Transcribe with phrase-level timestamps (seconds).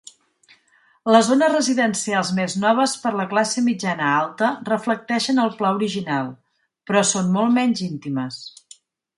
[1.15, 6.35] Les zones residencials més noves per la classe mitjana-alta reflecteixen el pla original,
[6.91, 8.45] però són molt menys íntimes.